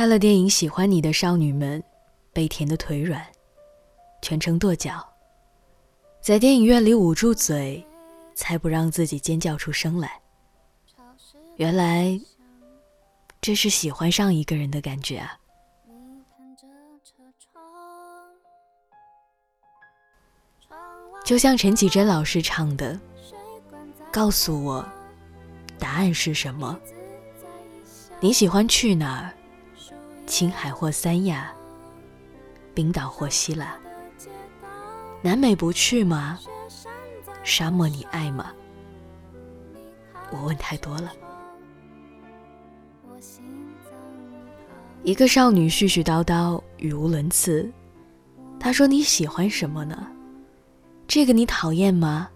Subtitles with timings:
[0.00, 1.84] 看了电影《喜欢你》的少女们，
[2.32, 3.22] 被甜的腿软，
[4.22, 5.06] 全程跺脚，
[6.22, 7.86] 在电影院里捂住嘴，
[8.34, 10.18] 才不让自己尖叫出声来。
[11.56, 12.18] 原来，
[13.42, 15.38] 这是喜欢上一个人的感觉啊！
[21.26, 22.98] 就像陈绮贞老师唱的
[24.10, 24.82] ：“告诉我，
[25.78, 26.80] 答案是什么？
[28.18, 29.36] 你喜欢去哪儿？
[30.30, 31.52] 青海或三亚，
[32.72, 33.76] 冰岛或希腊，
[35.22, 36.38] 南美不去吗？
[37.42, 38.52] 沙漠你爱吗？
[40.30, 41.12] 我问太多了。”
[45.02, 47.68] 一个少女絮絮叨叨，语无伦次。
[48.60, 50.06] 她说：“你喜欢什么呢？
[51.08, 52.28] 这个你讨厌吗？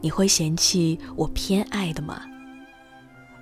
[0.00, 2.22] 你会嫌弃我偏爱的吗？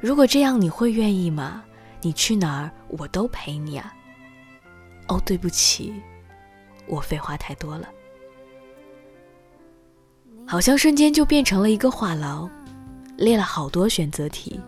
[0.00, 1.62] 如果这样，你会愿意吗？
[2.04, 3.92] 你去哪儿，我都陪你啊。”
[5.08, 5.92] 哦，对不起，
[6.86, 7.88] 我废话太多了。
[10.46, 12.48] 好像瞬间就变成了一个话痨，
[13.16, 14.60] 列了好多选择题，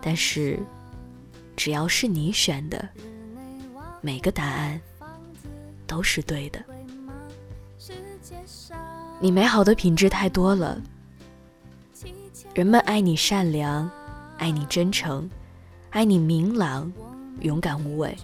[0.00, 0.58] 但是。
[1.56, 2.88] 只要是你选的，
[4.00, 4.80] 每个答案
[5.86, 6.64] 都是对的。
[9.20, 10.80] 你美好的品质太多了，
[12.54, 13.90] 人们爱你善良，
[14.38, 15.28] 爱你真诚，
[15.90, 16.90] 爱你明朗、
[17.40, 18.16] 勇敢无畏。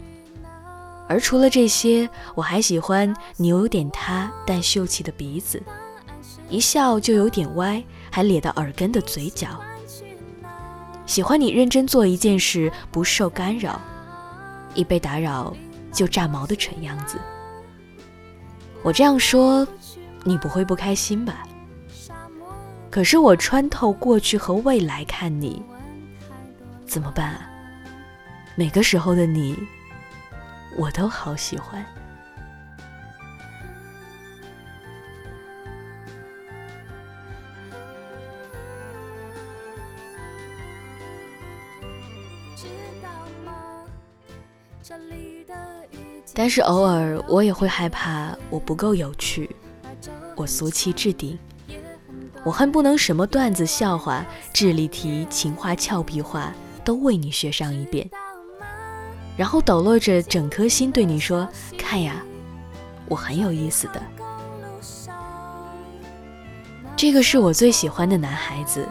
[1.09, 5.63] 而除了这些，我还喜欢你有点塌但秀气的鼻子，
[6.49, 9.61] 一笑就有点歪还咧到耳根的嘴角。
[11.07, 13.81] 喜欢你认真做一件事不受干扰，
[14.75, 15.55] 一被打扰
[15.93, 17.19] 就炸毛的蠢样子。
[18.83, 19.67] 我这样说，
[20.25, 21.43] 你不会不开心吧？
[22.91, 25.63] 可是我穿透过去和未来看你，
[26.87, 27.51] 怎么办啊？
[28.59, 29.55] 每个时候的你，
[30.79, 31.85] 我都好喜欢。
[46.35, 49.55] 但是偶尔我也会害怕我不够有趣，
[50.35, 51.39] 我俗气至顶，
[52.43, 56.55] 我恨不能什么段子、笑话、智力题、情话、俏皮话
[56.85, 58.09] 都为你学上一遍，
[59.37, 62.23] 然后抖落着整颗心对你说：“看呀，
[63.09, 64.03] 我很有意思的。”
[66.97, 68.89] 这个是我最喜欢的男孩子，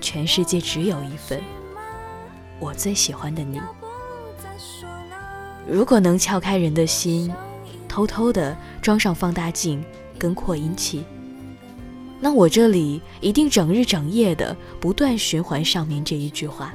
[0.00, 1.42] 全世界只有一份，
[2.60, 3.60] 我最喜欢的你。
[5.68, 7.32] 如果能撬开人的心，
[7.88, 9.84] 偷偷的装上放大镜
[10.16, 11.04] 跟扩音器，
[12.20, 16.72] 那我这里一定整日整夜的不断循环上面这一句话。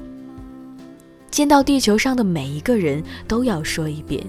[1.35, 4.25] 见到地球上的每一个人都要说一遍，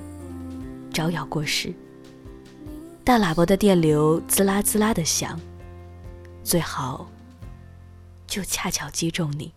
[0.93, 1.73] 招摇过市。
[3.05, 5.39] 大喇叭的电流滋啦滋啦的响，
[6.43, 7.09] 最好
[8.27, 9.53] 就恰巧击中你。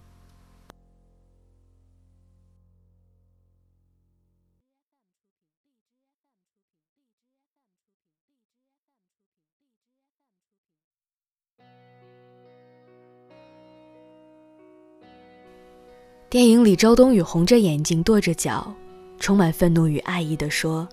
[16.30, 18.72] 电影里，周冬雨红着眼睛，跺着脚，
[19.20, 20.88] 充满愤怒与爱意地说：“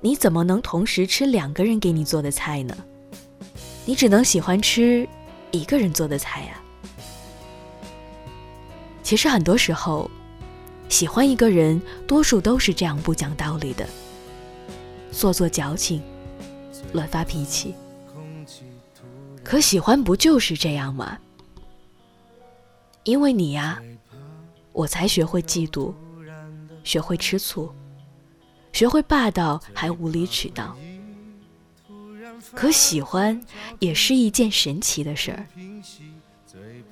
[0.00, 2.76] 你怎么能同时吃两个人给你做的菜呢？
[3.84, 5.08] 你只能喜欢吃
[5.50, 6.62] 一个人做的菜呀。”
[9.02, 10.08] 其实很多时候，
[10.88, 13.84] 喜欢一个人，多数都是这样不讲道理的，
[15.10, 16.00] 做作矫情，
[16.92, 17.74] 乱发脾气。
[19.42, 21.18] 可喜欢不就是这样吗？
[23.02, 23.82] 因为你呀。
[24.74, 25.94] 我才学会嫉妒，
[26.82, 27.72] 学会吃醋，
[28.72, 30.76] 学会霸道还无理取闹。
[32.52, 33.40] 可喜欢
[33.78, 35.46] 也是一件神奇的事儿，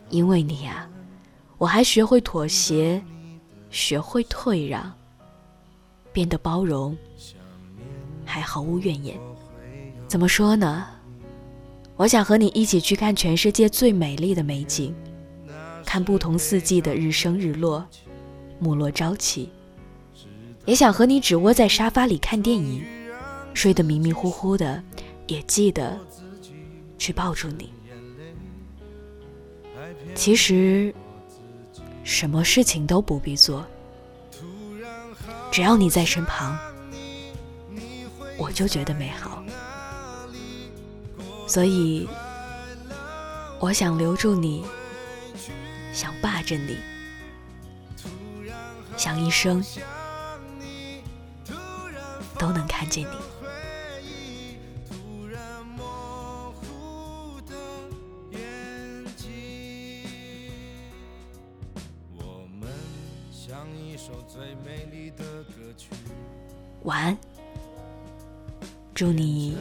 [0.09, 0.89] 因为你呀，
[1.59, 3.03] 我还学会妥协，
[3.69, 4.91] 学会退让，
[6.13, 6.97] 变得包容，
[8.25, 9.19] 还毫无怨言。
[10.07, 10.87] 怎么说呢？
[11.97, 14.95] 我想和你一起去看全世界最美丽的美景。
[15.93, 17.87] 看不同四季的日升日落，
[18.59, 19.51] 暮落朝起，
[20.65, 22.83] 也想和你只窝在沙发里看电影，
[23.53, 24.83] 睡得迷迷糊糊的，
[25.27, 25.99] 也记得
[26.97, 27.71] 去抱住你。
[30.15, 30.95] 其实，
[32.05, 33.63] 什么事情都不必做，
[35.51, 36.59] 只要你在身旁，
[38.39, 39.45] 我就觉得美好。
[41.47, 42.09] 所以，
[43.61, 44.65] 我想留住你。
[45.93, 46.79] 想霸着你，
[48.97, 49.63] 想一生
[52.39, 53.17] 都能看见你。
[66.85, 67.17] 晚安，
[68.93, 69.57] 祝你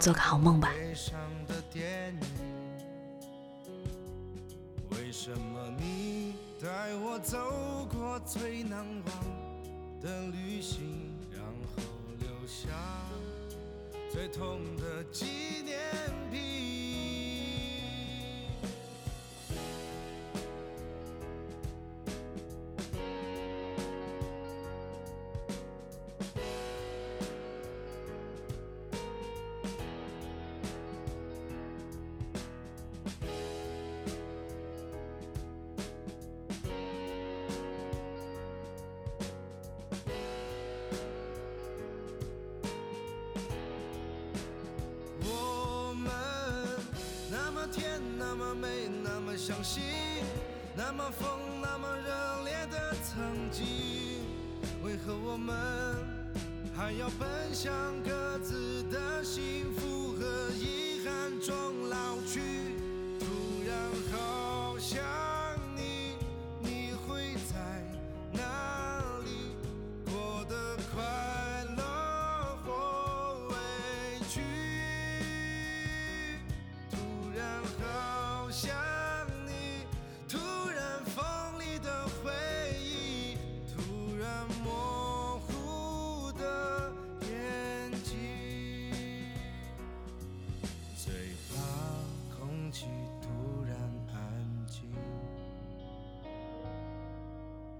[0.00, 0.72] 做个好梦吧。
[5.18, 11.82] 什么你带我走过最难忘的旅行，然后
[12.20, 12.68] 留下
[14.12, 15.24] 最痛的纪
[15.64, 15.78] 念？
[48.54, 49.82] 没那么相信
[50.76, 51.28] 那么疯、
[51.60, 53.64] 那么热烈的曾经，
[54.84, 55.54] 为何我们
[56.76, 57.72] 还要奔向
[58.02, 62.40] 各自的幸福和遗憾中老去？
[63.18, 63.26] 突
[63.66, 63.76] 然
[64.12, 64.45] 好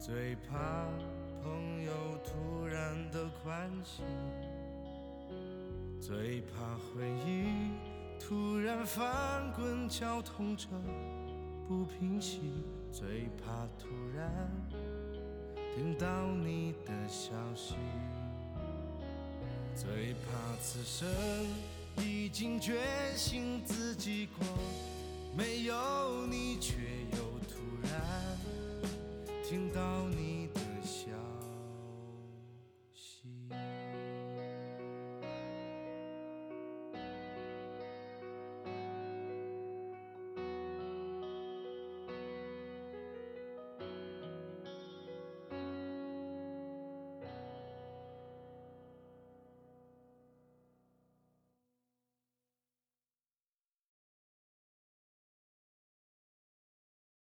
[0.06, 0.87] 最怕
[1.43, 1.93] 朋友
[2.23, 4.05] 突然的关心，
[6.00, 7.73] 最怕回忆
[8.20, 10.69] 突然翻滚绞痛着
[11.67, 12.62] 不平息，
[12.93, 14.49] 最怕突然
[15.75, 17.75] 听到你的消息，
[19.75, 21.09] 最怕此生
[21.97, 22.81] 已经决
[23.17, 24.47] 心自己过，
[25.37, 26.76] 没有你却
[27.11, 27.19] 又
[27.49, 28.38] 突然
[29.43, 29.95] 听到。